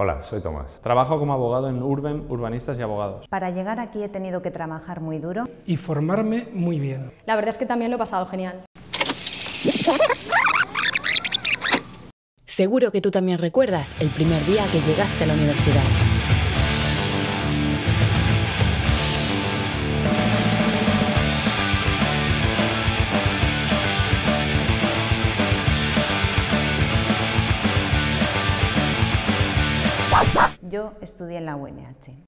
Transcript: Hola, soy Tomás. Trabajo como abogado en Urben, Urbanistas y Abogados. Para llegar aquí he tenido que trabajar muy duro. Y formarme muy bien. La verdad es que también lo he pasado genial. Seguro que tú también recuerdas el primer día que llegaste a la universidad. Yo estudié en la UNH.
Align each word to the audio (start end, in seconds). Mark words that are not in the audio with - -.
Hola, 0.00 0.22
soy 0.22 0.40
Tomás. 0.40 0.78
Trabajo 0.80 1.18
como 1.18 1.32
abogado 1.32 1.68
en 1.68 1.82
Urben, 1.82 2.24
Urbanistas 2.28 2.78
y 2.78 2.82
Abogados. 2.82 3.26
Para 3.26 3.50
llegar 3.50 3.80
aquí 3.80 4.00
he 4.00 4.08
tenido 4.08 4.42
que 4.42 4.52
trabajar 4.52 5.00
muy 5.00 5.18
duro. 5.18 5.46
Y 5.66 5.76
formarme 5.76 6.46
muy 6.52 6.78
bien. 6.78 7.10
La 7.26 7.34
verdad 7.34 7.50
es 7.50 7.56
que 7.56 7.66
también 7.66 7.90
lo 7.90 7.96
he 7.96 7.98
pasado 7.98 8.24
genial. 8.26 8.64
Seguro 12.44 12.92
que 12.92 13.00
tú 13.00 13.10
también 13.10 13.38
recuerdas 13.38 13.96
el 14.00 14.10
primer 14.10 14.40
día 14.44 14.62
que 14.70 14.80
llegaste 14.82 15.24
a 15.24 15.26
la 15.26 15.34
universidad. 15.34 15.82
Yo 30.62 30.94
estudié 31.00 31.38
en 31.38 31.46
la 31.46 31.56
UNH. 31.56 32.27